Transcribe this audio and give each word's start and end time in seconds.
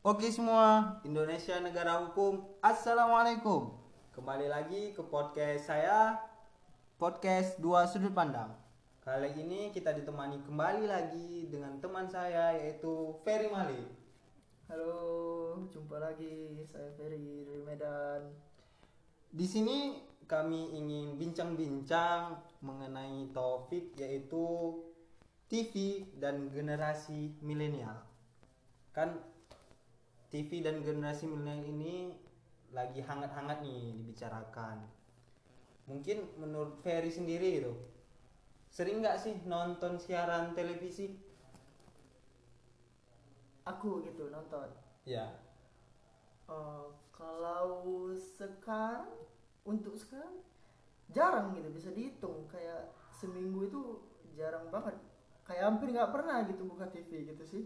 Oke 0.00 0.32
semua, 0.32 0.96
Indonesia 1.04 1.60
negara 1.60 2.00
hukum. 2.00 2.40
Assalamualaikum. 2.64 3.68
Kembali 4.16 4.48
lagi 4.48 4.96
ke 4.96 5.04
podcast 5.04 5.68
saya, 5.68 6.16
podcast 6.96 7.60
Dua 7.60 7.84
Sudut 7.84 8.16
Pandang. 8.16 8.48
Kali 9.04 9.28
ini 9.36 9.68
kita 9.68 9.92
ditemani 9.92 10.40
kembali 10.48 10.88
lagi 10.88 11.52
dengan 11.52 11.76
teman 11.84 12.08
saya 12.08 12.56
yaitu 12.56 13.12
Ferry 13.28 13.52
Mali. 13.52 13.84
Halo, 14.72 15.68
jumpa 15.68 16.00
lagi. 16.00 16.64
Saya 16.64 16.88
Ferry 16.96 17.44
dari 17.44 17.60
Medan. 17.60 18.24
Di 19.28 19.44
sini 19.44 20.00
kami 20.24 20.80
ingin 20.80 21.20
bincang-bincang 21.20 22.40
mengenai 22.64 23.28
topik 23.36 23.92
yaitu 24.00 24.80
TV 25.44 26.08
dan 26.16 26.48
generasi 26.48 27.36
milenial. 27.44 28.00
Kan 28.96 29.39
TV 30.30 30.62
dan 30.62 30.82
generasi 30.86 31.26
milenial 31.26 31.66
ini 31.66 32.14
lagi 32.70 33.02
hangat-hangat 33.02 33.66
nih 33.66 33.98
dibicarakan. 33.98 34.78
Mungkin 35.90 36.22
menurut 36.38 36.78
Ferry 36.86 37.10
sendiri 37.10 37.58
gitu, 37.58 37.74
sering 38.70 39.02
nggak 39.02 39.18
sih 39.18 39.34
nonton 39.44 39.98
siaran 39.98 40.54
televisi? 40.54 41.10
Aku 43.66 44.06
gitu 44.06 44.30
nonton. 44.30 44.70
Ya, 45.02 45.34
Eh, 46.50 46.86
kalau 47.14 47.86
sekarang, 48.18 49.06
untuk 49.62 49.94
sekarang 49.94 50.42
jarang 51.14 51.54
gitu 51.54 51.70
bisa 51.70 51.90
dihitung. 51.94 52.50
Kayak 52.50 52.90
seminggu 53.14 53.70
itu 53.70 53.82
jarang 54.34 54.66
banget. 54.74 54.98
Kayak 55.46 55.64
hampir 55.70 55.94
nggak 55.94 56.10
pernah 56.10 56.42
gitu 56.50 56.66
buka 56.66 56.90
TV 56.90 57.30
gitu 57.30 57.44
sih. 57.46 57.64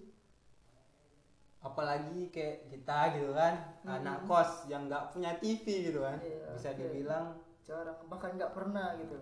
Apalagi 1.65 2.29
kayak 2.29 2.69
kita 2.69 3.17
gitu 3.17 3.33
kan, 3.33 3.57
anak 3.89 4.29
kos 4.29 4.69
yang 4.69 4.85
nggak 4.85 5.09
punya 5.11 5.33
TV 5.41 5.89
gitu 5.89 6.05
kan, 6.05 6.21
Iya, 6.21 6.53
bisa 6.53 6.71
oke. 6.71 6.79
dibilang 6.79 7.27
Jarang, 7.65 7.97
bahkan 8.13 8.37
nggak 8.37 8.53
pernah 8.53 8.93
gitu. 9.01 9.17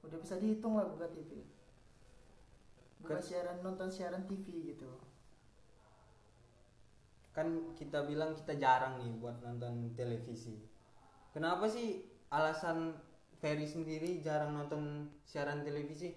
Udah 0.00 0.16
bisa 0.16 0.40
dihitung 0.40 0.80
lah 0.80 0.88
buka 0.88 1.04
TV. 1.12 1.44
Buka 3.04 3.20
Kan- 3.20 3.24
siaran 3.24 3.60
nonton 3.60 3.92
siaran 3.92 4.24
TV 4.24 4.72
gitu. 4.72 4.88
kan 7.30 7.46
kita 7.78 8.02
bilang 8.10 8.34
kita 8.34 8.58
jarang 8.58 8.98
nih 8.98 9.14
buat 9.22 9.38
nonton 9.38 9.94
televisi. 9.94 10.58
Kenapa 11.30 11.70
sih 11.70 12.02
alasan 12.26 12.98
Ferry 13.38 13.70
sendiri 13.70 14.18
jarang 14.18 14.50
nonton 14.50 15.06
siaran 15.22 15.62
televisi? 15.62 16.10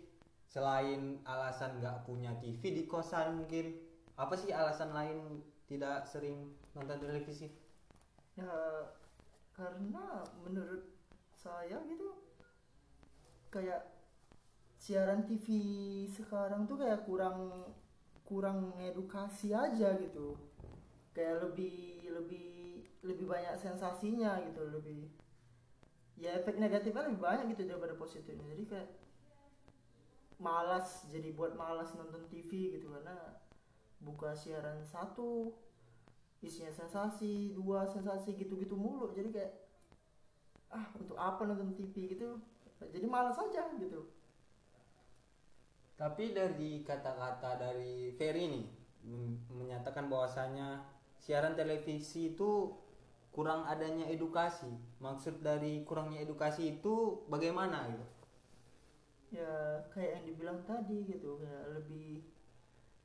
Selain 0.50 1.22
alasan 1.22 1.78
nggak 1.78 2.02
punya 2.10 2.34
TV 2.42 2.62
di 2.74 2.84
kosan 2.90 3.46
mungkin, 3.46 3.78
apa 4.14 4.36
sih 4.38 4.54
alasan 4.54 4.94
lain 4.94 5.42
tidak 5.66 6.06
sering 6.06 6.54
nonton 6.78 7.02
televisi? 7.02 7.50
Ya 8.38 8.50
karena 9.54 10.26
menurut 10.42 10.90
saya 11.38 11.78
gitu 11.86 12.18
kayak 13.54 13.86
siaran 14.82 15.22
TV 15.24 15.48
sekarang 16.10 16.66
tuh 16.66 16.82
kayak 16.82 17.06
kurang 17.06 17.70
kurang 18.26 18.74
edukasi 18.82 19.54
aja 19.54 19.94
gitu. 20.02 20.38
Kayak 21.14 21.50
lebih 21.50 22.10
lebih 22.10 22.82
lebih 23.06 23.26
banyak 23.30 23.54
sensasinya 23.62 24.42
gitu, 24.50 24.66
lebih 24.74 25.12
ya 26.18 26.38
efek 26.42 26.58
negatifnya 26.58 27.10
lebih 27.10 27.22
banyak 27.22 27.46
gitu 27.54 27.70
daripada 27.70 27.94
positifnya. 27.98 28.46
Jadi 28.58 28.64
kayak 28.66 28.90
malas 30.42 31.06
jadi 31.14 31.32
buat 31.32 31.54
malas 31.56 31.94
nonton 31.94 32.26
TV 32.28 32.76
gitu 32.76 32.90
karena 32.90 33.43
buka 34.08 34.30
siaran 34.42 34.80
satu 34.94 35.30
isinya 36.48 36.72
sensasi 36.80 37.34
dua 37.58 37.80
sensasi 37.94 38.30
gitu-gitu 38.42 38.76
mulu 38.84 39.08
jadi 39.18 39.30
kayak 39.36 39.52
ah 40.78 40.86
untuk 41.02 41.16
apa 41.28 41.42
nonton 41.48 41.70
TV 41.78 41.96
gitu 42.12 42.30
jadi 42.96 43.08
malas 43.14 43.38
aja 43.46 43.64
gitu 43.84 44.00
Tapi 46.02 46.26
dari 46.40 46.72
kata-kata 46.90 47.52
dari 47.64 47.96
Ferry 48.18 48.46
nih 48.54 48.66
men- 49.10 49.40
menyatakan 49.60 50.06
bahwasanya 50.12 50.68
siaran 51.24 51.54
televisi 51.60 52.22
itu 52.34 52.52
kurang 53.36 53.62
adanya 53.74 54.06
edukasi. 54.16 54.70
Maksud 55.06 55.36
dari 55.48 55.74
kurangnya 55.88 56.20
edukasi 56.26 56.64
itu 56.78 56.96
bagaimana 57.34 57.80
gitu? 57.92 58.06
ya 59.38 59.52
kayak 59.92 60.12
yang 60.22 60.24
dibilang 60.30 60.60
tadi 60.70 60.98
gitu 61.12 61.30
kayak 61.42 61.66
lebih 61.76 62.22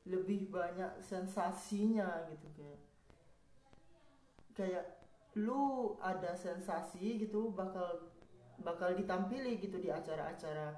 lebih 0.09 0.49
banyak 0.49 1.05
sensasinya 1.05 2.25
gitu 2.33 2.49
kayak 2.57 2.81
kayak 4.57 4.87
lu 5.39 5.95
ada 6.03 6.35
sensasi 6.35 7.23
gitu 7.23 7.53
bakal 7.55 8.11
bakal 8.59 8.91
ditampili 8.97 9.61
gitu 9.63 9.79
di 9.79 9.93
acara-acara 9.93 10.75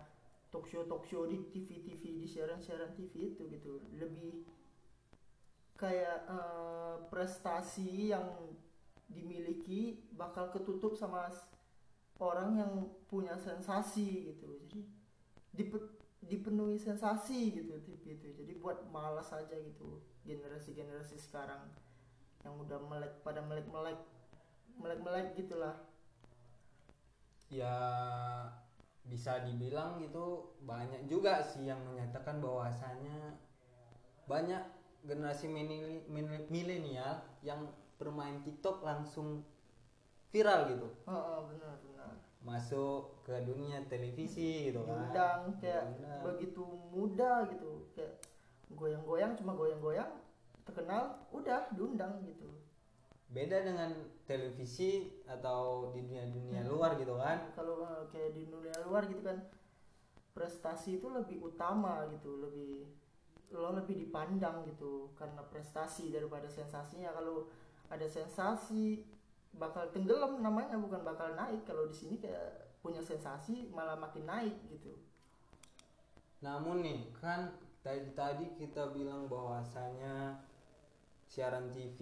talk 0.52 0.66
show 0.68 0.84
talk 0.84 1.06
show 1.06 1.24
di 1.24 1.40
TV-TV 1.48 2.02
di 2.20 2.26
siaran-siaran 2.26 2.92
TV 2.92 3.32
itu 3.32 3.48
gitu. 3.48 3.80
Lebih 3.96 4.44
kayak 5.78 6.28
eh, 6.28 6.96
prestasi 7.08 8.12
yang 8.12 8.28
dimiliki 9.08 10.04
bakal 10.12 10.52
ketutup 10.52 10.92
sama 10.92 11.30
orang 12.20 12.60
yang 12.60 12.72
punya 13.08 13.38
sensasi 13.40 14.34
gitu. 14.34 14.60
Jadi 14.68 15.64
dipenuhi 16.20 16.76
sensasi 16.76 17.56
gitu 17.56 17.80
TV 17.80 18.20
itu 18.20 18.28
jadi 18.36 18.52
buat 18.60 18.84
malas 18.92 19.32
aja 19.32 19.56
gitu 19.56 20.04
generasi-generasi 20.28 21.16
sekarang 21.16 21.64
yang 22.44 22.56
udah 22.60 22.78
melek 22.88 23.12
pada 23.24 23.40
melek-melek 23.44 24.00
melek-melek 24.80 25.36
gitulah. 25.36 25.76
Ya 27.52 27.74
bisa 29.04 29.42
dibilang 29.42 29.98
gitu 30.00 30.54
banyak 30.62 31.08
juga 31.10 31.42
sih 31.42 31.66
yang 31.66 31.82
menyatakan 31.82 32.38
bahwasanya 32.38 33.34
banyak 34.30 34.62
generasi 35.02 35.50
milenial 36.46 37.24
yang 37.42 37.66
bermain 37.98 38.38
TikTok 38.46 38.84
langsung 38.86 39.42
viral 40.30 40.70
gitu. 40.70 40.88
oh, 41.10 41.12
oh, 41.12 41.40
benar 41.50 41.74
Masuk 42.40 43.20
ke 43.20 43.36
dunia 43.44 43.84
televisi 43.84 44.68
gitu 44.68 44.80
kan. 44.82 44.96
diundang 45.12 45.40
kayak 45.58 45.84
Diundang. 45.92 46.20
begitu 46.24 46.64
muda 46.88 47.32
gitu 47.46 47.70
kayak 47.92 48.16
goyang-goyang 48.70 49.36
cuma 49.36 49.52
goyang-goyang 49.52 50.08
terkenal 50.64 51.02
udah 51.30 51.68
diundang 51.70 52.22
gitu 52.22 52.48
beda 53.28 53.62
dengan 53.62 53.90
televisi 54.24 54.90
atau 55.22 55.90
di 55.90 56.02
dunia-dunia 56.02 56.62
Hmm. 56.62 56.70
luar 56.70 56.96
gitu 56.96 57.14
kan 57.14 57.50
kalau 57.52 57.82
eh, 57.82 58.04
kayak 58.08 58.30
di 58.32 58.42
dunia 58.44 58.74
luar 58.82 59.06
gitu 59.06 59.20
kan 59.20 59.38
prestasi 60.30 60.96
itu 60.96 61.06
lebih 61.06 61.38
utama 61.40 62.08
gitu 62.08 62.40
lebih 62.40 62.88
lo 63.50 63.74
lebih 63.74 63.98
dipandang 64.00 64.62
gitu 64.64 65.10
karena 65.14 65.42
prestasi 65.44 66.08
daripada 66.08 66.46
sensasinya 66.46 67.10
kalau 67.10 67.50
ada 67.86 68.06
sensasi 68.06 69.02
bakal 69.56 69.90
tenggelam 69.90 70.38
namanya 70.38 70.78
bukan 70.78 71.02
bakal 71.02 71.34
naik. 71.34 71.66
Kalau 71.66 71.88
di 71.90 71.96
sini 71.96 72.16
kayak 72.20 72.70
punya 72.80 73.02
sensasi 73.04 73.68
malah 73.74 73.96
makin 73.98 74.24
naik 74.24 74.56
gitu. 74.70 74.96
Namun 76.40 76.80
nih 76.80 77.00
kan 77.20 77.52
tadi 77.84 78.12
tadi 78.16 78.46
kita 78.56 78.92
bilang 78.92 79.28
bahwasanya 79.28 80.40
siaran 81.28 81.70
TV 81.70 82.00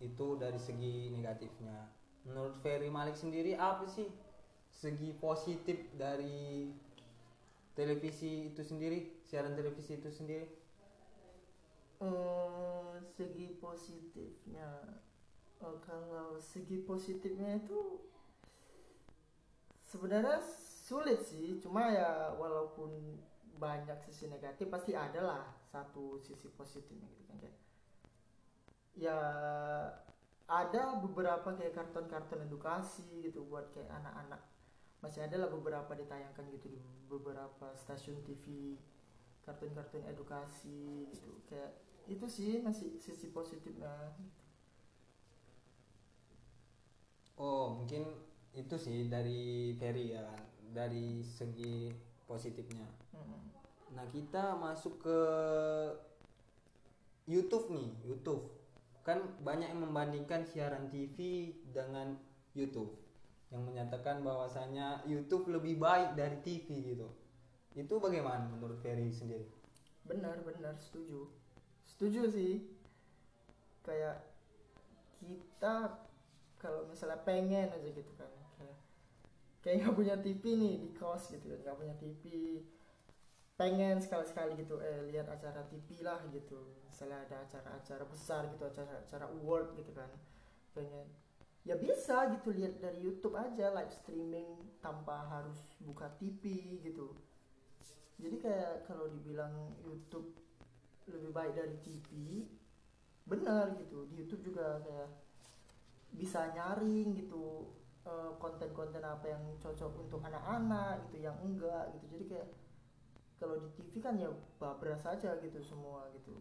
itu 0.00 0.26
dari 0.36 0.60
segi 0.60 1.10
negatifnya. 1.12 1.88
Menurut 2.28 2.54
Ferry 2.62 2.92
Malik 2.92 3.18
sendiri 3.18 3.58
apa 3.58 3.88
sih 3.90 4.06
segi 4.70 5.10
positif 5.18 5.90
dari 5.98 6.70
televisi 7.74 8.52
itu 8.52 8.62
sendiri? 8.62 9.24
Siaran 9.26 9.56
televisi 9.58 9.98
itu 9.98 10.12
sendiri? 10.12 10.46
Eh 12.02 12.94
segi 13.16 13.58
positifnya 13.58 14.68
eh, 15.62 15.78
kalau 15.86 16.36
segi 16.42 16.82
positifnya 16.82 17.62
itu 17.62 18.02
sebenarnya 19.86 20.42
sulit 20.86 21.22
sih. 21.22 21.62
Cuma 21.62 21.88
ya 21.88 22.34
walaupun 22.34 23.18
banyak 23.62 24.02
sisi 24.10 24.26
negatif 24.26 24.66
pasti 24.66 24.90
ada 24.98 25.20
lah 25.22 25.44
satu 25.70 26.18
sisi 26.18 26.50
positifnya 26.50 27.06
gitu 27.14 27.22
kan 27.30 27.36
kayak 27.38 27.56
ya 28.98 29.18
ada 30.50 30.98
beberapa 30.98 31.54
kayak 31.54 31.72
kartun-kartun 31.72 32.42
edukasi 32.44 33.30
gitu 33.30 33.46
buat 33.46 33.70
kayak 33.72 33.88
anak-anak. 34.02 34.42
Masih 35.00 35.24
ada 35.24 35.46
lah 35.46 35.48
beberapa 35.48 35.94
ditayangkan 35.94 36.44
gitu 36.58 36.66
di 36.74 36.78
beberapa 37.06 37.72
stasiun 37.78 38.20
TV 38.26 38.76
kartun-kartun 39.46 40.04
edukasi 40.10 41.08
gitu. 41.08 41.40
Kayak 41.46 41.72
itu 42.10 42.26
sih 42.26 42.58
masih 42.60 42.98
sisi 42.98 43.30
positifnya 43.30 44.12
oh 47.38 47.80
mungkin 47.80 48.04
itu 48.52 48.76
sih 48.76 49.08
dari 49.08 49.72
Ferry 49.80 50.12
ya 50.12 50.22
kan 50.24 50.40
dari 50.72 51.20
segi 51.24 51.92
positifnya. 52.24 52.84
Mm-mm. 53.12 53.40
Nah 53.92 54.04
kita 54.08 54.56
masuk 54.56 55.04
ke 55.04 55.20
YouTube 57.28 57.70
nih, 57.72 57.90
YouTube. 58.08 58.44
kan 59.02 59.18
banyak 59.42 59.66
yang 59.66 59.82
membandingkan 59.82 60.46
siaran 60.46 60.86
TV 60.86 61.50
dengan 61.74 62.14
YouTube 62.54 62.94
yang 63.50 63.66
menyatakan 63.66 64.22
bahwasanya 64.22 65.02
YouTube 65.10 65.50
lebih 65.50 65.82
baik 65.82 66.14
dari 66.14 66.38
TV 66.38 66.94
gitu. 66.94 67.10
Itu 67.74 67.98
bagaimana 67.98 68.46
menurut 68.46 68.78
Ferry 68.78 69.10
sendiri? 69.10 69.44
Benar 70.06 70.38
benar 70.46 70.78
setuju. 70.78 71.26
Setuju 71.82 72.30
sih. 72.30 72.62
Kayak 73.82 74.22
kita 75.18 75.98
kalau 76.62 76.86
misalnya 76.86 77.18
pengen 77.26 77.68
aja 77.74 77.88
gitu 77.90 78.12
kan 78.14 78.30
kayak 78.56 78.78
kayak 79.60 79.76
nggak 79.82 79.96
punya 79.98 80.14
TV 80.22 80.42
nih 80.54 80.74
di 80.78 80.88
kos 80.94 81.34
gitu 81.34 81.50
kan 81.50 81.58
nggak 81.66 81.76
punya 81.76 81.94
TV 81.98 82.22
pengen 83.62 84.00
sekali-sekali 84.02 84.58
gitu 84.58 84.80
eh 84.82 85.06
lihat 85.12 85.28
acara 85.28 85.62
TV 85.68 86.02
lah 86.02 86.18
gitu. 86.34 86.58
Misalnya 86.88 87.22
ada 87.28 87.46
acara-acara 87.46 88.04
besar 88.08 88.48
gitu 88.50 88.64
acara-acara 88.66 89.30
award 89.38 89.76
gitu 89.78 89.92
kan. 89.94 90.10
Pengen. 90.74 91.06
Ya 91.62 91.78
bisa 91.78 92.26
gitu 92.34 92.50
lihat 92.50 92.82
dari 92.82 92.98
YouTube 92.98 93.38
aja 93.38 93.70
live 93.70 93.94
streaming 93.94 94.58
tanpa 94.82 95.30
harus 95.30 95.62
buka 95.78 96.10
TV 96.18 96.74
gitu. 96.82 97.14
Jadi 98.18 98.36
kayak 98.42 98.90
kalau 98.90 99.06
dibilang 99.10 99.78
YouTube 99.86 100.34
lebih 101.06 101.30
baik 101.30 101.54
dari 101.54 101.76
TV 101.86 102.42
benar 103.22 103.78
gitu. 103.78 104.10
Di 104.10 104.26
YouTube 104.26 104.42
juga 104.42 104.82
kayak 104.82 105.08
bisa 106.12 106.52
nyaring 106.52 107.16
gitu 107.16 107.72
eh, 108.04 108.32
konten-konten 108.36 109.02
apa 109.02 109.26
yang 109.32 109.44
cocok 109.58 110.08
untuk 110.08 110.20
anak-anak 110.22 111.08
gitu 111.08 111.24
yang 111.24 111.36
enggak 111.40 111.92
gitu. 111.96 112.06
Jadi 112.16 112.24
kayak 112.28 112.48
kalau 113.42 113.58
di 113.58 113.68
TV 113.74 113.92
kan 113.98 114.14
ya 114.14 114.30
babras 114.60 115.02
saja 115.02 115.38
gitu 115.42 115.58
semua 115.64 116.06
gitu. 116.14 116.36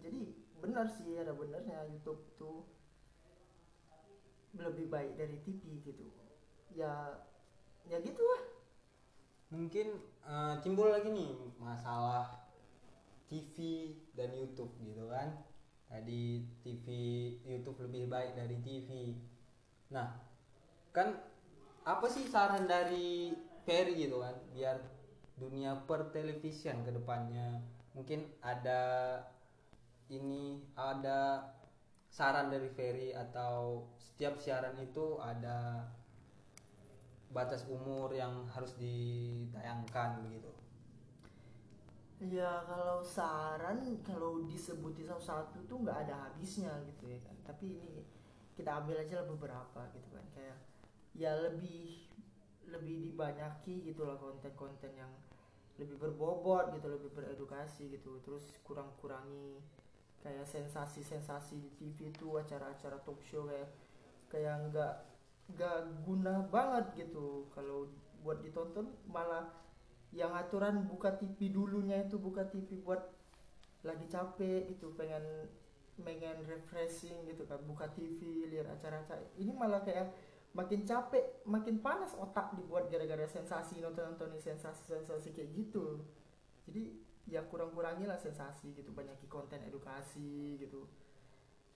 Jadi 0.00 0.36
benar 0.62 0.86
sih 0.88 1.18
ada 1.18 1.34
benernya 1.34 1.84
YouTube 1.90 2.22
tuh 2.38 2.64
lebih 4.56 4.88
baik 4.88 5.18
dari 5.18 5.36
TV 5.42 5.82
gitu. 5.82 6.06
Ya 6.76 7.20
ya 7.86 8.02
gitu 8.02 8.18
lah 8.18 8.42
mungkin 9.46 10.02
eh, 10.26 10.54
timbul 10.62 10.90
lagi 10.90 11.06
nih 11.10 11.30
masalah 11.62 12.26
TV 13.30 13.54
dan 14.18 14.34
YouTube 14.34 14.74
gitu 14.82 15.06
kan 15.06 15.38
tadi 15.86 16.42
TV 16.66 16.86
YouTube 17.46 17.86
lebih 17.86 18.10
baik 18.10 18.34
dari 18.34 18.56
TV 18.62 19.14
nah 19.90 20.18
kan 20.90 21.14
apa 21.86 22.06
sih 22.10 22.26
saran 22.26 22.66
dari 22.66 23.30
Ferry 23.62 23.94
gitu 24.06 24.18
kan? 24.18 24.34
Biar 24.50 24.78
dunia 25.38 25.86
pertelevisian 25.86 26.82
ke 26.82 26.90
mungkin 27.94 28.26
ada 28.42 28.82
ini 30.10 30.62
ada 30.74 31.52
saran 32.10 32.50
dari 32.50 32.70
Ferry 32.74 33.14
atau 33.14 33.86
setiap 33.98 34.38
siaran 34.40 34.74
itu 34.82 35.18
ada 35.22 35.86
batas 37.30 37.66
umur 37.68 38.10
yang 38.14 38.48
harus 38.50 38.72
ditayangkan 38.80 40.24
begitu 40.24 40.48
ya 42.16 42.64
kalau 42.64 43.04
saran 43.04 44.00
kalau 44.00 44.40
disebutin 44.48 45.04
satu-satu 45.04 45.68
tuh 45.68 45.84
nggak 45.84 46.08
ada 46.08 46.28
habisnya 46.28 46.72
gitu 46.88 47.12
ya 47.12 47.20
kan. 47.20 47.36
Tapi 47.44 47.76
ini 47.76 47.92
kita 48.56 48.80
ambil 48.80 49.04
aja 49.04 49.20
lah 49.20 49.28
beberapa 49.28 49.80
gitu 49.92 50.08
kan. 50.16 50.26
Kayak 50.32 50.58
ya 51.12 51.36
lebih 51.36 52.08
lebih 52.66 53.12
dibanyaki 53.12 53.84
gitu 53.84 54.08
lah 54.08 54.16
konten-konten 54.16 54.90
yang 54.96 55.12
lebih 55.76 56.00
berbobot 56.00 56.72
gitu 56.72 56.88
lebih 56.88 57.12
beredukasi 57.12 57.92
gitu. 57.92 58.16
Terus 58.24 58.48
kurang-kurangi 58.64 59.60
kayak 60.24 60.48
sensasi-sensasi 60.48 61.60
di 61.60 61.70
TV 61.76 62.10
itu 62.10 62.32
acara-acara 62.34 62.96
talk 63.04 63.20
show 63.20 63.44
kayak 63.44 63.70
kayak 64.32 64.72
nggak 64.72 64.94
nggak 65.52 65.78
guna 66.08 66.48
banget 66.48 67.06
gitu. 67.06 67.44
Kalau 67.52 67.92
buat 68.24 68.40
ditonton 68.40 68.88
malah 69.06 69.52
yang 70.16 70.32
aturan 70.32 70.88
buka 70.88 71.12
TV 71.12 71.52
dulunya 71.52 72.00
itu 72.00 72.16
buka 72.16 72.48
TV 72.48 72.80
buat 72.80 73.04
lagi 73.84 74.08
capek 74.08 74.72
gitu 74.72 74.96
pengen 74.96 75.22
pengen 76.00 76.40
refreshing 76.48 77.28
gitu 77.28 77.44
kan 77.44 77.60
buka 77.68 77.88
TV 77.92 78.48
lihat 78.48 78.68
acara-acara. 78.72 79.20
Ini 79.36 79.52
malah 79.52 79.84
kayak 79.84 80.08
makin 80.56 80.88
capek 80.88 81.44
makin 81.44 81.84
panas 81.84 82.16
otak 82.16 82.56
dibuat 82.56 82.88
gara-gara 82.88 83.28
sensasi 83.28 83.84
nonton 83.84 84.16
nontonin 84.16 84.40
sensasi-sensasi 84.40 85.36
kayak 85.36 85.52
gitu. 85.52 86.00
Jadi 86.64 86.96
ya 87.28 87.44
kurang-kurangi 87.44 88.08
lah 88.08 88.16
sensasi 88.16 88.72
gitu 88.72 88.92
banyak 88.96 89.20
konten 89.28 89.60
edukasi 89.68 90.56
gitu. 90.60 90.88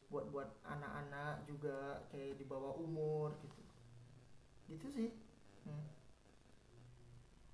Buat 0.09 0.33
buat 0.33 0.49
anak-anak 0.65 1.45
juga 1.45 2.09
kayak 2.09 2.41
di 2.41 2.45
bawah 2.49 2.77
umur 2.81 3.37
gitu. 3.45 3.63
Gitu 4.73 4.89
sih. 4.89 5.11
Hmm. 5.61 5.85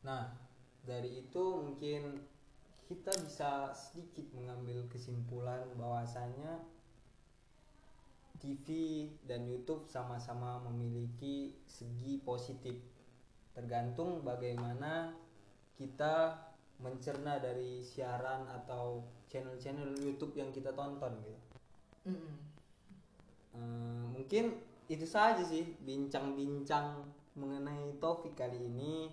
nah 0.06 0.45
dari 0.86 1.26
itu 1.26 1.44
mungkin 1.60 2.22
kita 2.86 3.10
bisa 3.26 3.74
sedikit 3.74 4.30
mengambil 4.32 4.86
kesimpulan 4.86 5.66
bahwasanya 5.74 6.62
TV 8.38 8.66
dan 9.26 9.42
YouTube 9.50 9.90
sama-sama 9.90 10.62
memiliki 10.70 11.58
segi 11.66 12.22
positif 12.22 12.78
tergantung 13.56 14.22
bagaimana 14.22 15.10
kita 15.74 16.38
mencerna 16.78 17.40
dari 17.40 17.80
siaran 17.80 18.46
atau 18.46 19.02
channel-channel 19.32 19.96
YouTube 19.98 20.36
yang 20.36 20.52
kita 20.52 20.70
tonton 20.76 21.16
gitu. 21.24 21.42
Mm-mm. 22.12 22.34
Eh, 23.56 24.04
mungkin 24.12 24.60
itu 24.86 25.08
saja 25.08 25.42
sih 25.42 25.64
bincang-bincang 25.82 27.02
mengenai 27.34 27.96
topik 27.98 28.36
kali 28.36 28.60
ini. 28.60 29.10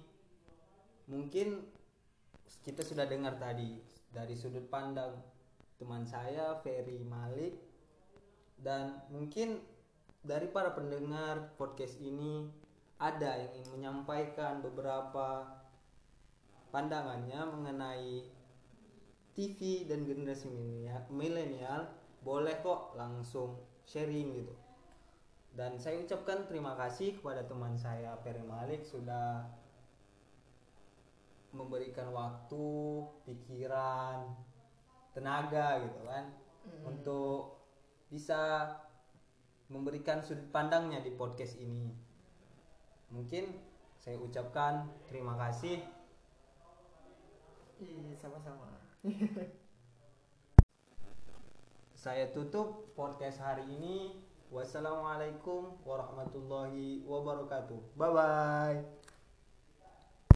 Mungkin 1.08 1.62
kita 2.64 2.84
sudah 2.84 3.04
dengar 3.04 3.36
tadi 3.36 3.80
dari 4.14 4.38
sudut 4.38 4.68
pandang 4.72 5.20
teman 5.76 6.08
saya 6.08 6.56
Ferry 6.64 7.04
Malik 7.04 7.60
dan 8.62 9.04
mungkin 9.12 9.60
dari 10.24 10.48
para 10.48 10.72
pendengar 10.72 11.52
podcast 11.60 12.00
ini 12.00 12.48
ada 12.96 13.36
yang 13.36 13.52
ingin 13.60 13.72
menyampaikan 13.76 14.64
beberapa 14.64 15.44
pandangannya 16.72 17.42
mengenai 17.52 18.24
TV 19.36 19.84
dan 19.84 20.08
generasi 20.08 20.48
milenial- 21.12 21.92
boleh 22.24 22.56
kok 22.64 22.96
langsung 22.96 23.60
sharing 23.84 24.32
gitu. 24.40 24.56
Dan 25.54 25.78
saya 25.78 26.00
ucapkan 26.02 26.48
terima 26.48 26.74
kasih 26.80 27.20
kepada 27.20 27.46
teman 27.46 27.76
saya 27.78 28.16
Ferry 28.24 28.42
Malik 28.42 28.88
sudah 28.88 29.44
memberikan 31.54 32.10
waktu, 32.10 32.66
pikiran, 33.30 34.34
tenaga 35.14 35.80
gitu 35.86 36.02
kan 36.10 36.26
Mm. 36.64 36.96
untuk 36.96 37.60
bisa 38.08 38.72
memberikan 39.68 40.24
sudut 40.24 40.48
pandangnya 40.48 41.04
di 41.04 41.12
podcast 41.12 41.60
ini. 41.60 41.92
Mungkin 43.12 43.52
saya 44.00 44.16
ucapkan 44.20 44.88
terima 45.08 45.36
kasih. 45.36 45.84
Iya 47.84 48.16
sama-sama 48.16 48.80
Saya 52.04 52.32
tutup 52.36 52.96
podcast 52.96 53.40
hari 53.40 53.64
ini. 53.68 54.24
Wassalamualaikum 54.52 55.82
warahmatullahi 55.88 57.02
wabarakatuh. 57.08 57.96
Bye 57.96 58.12
bye. 58.12 59.03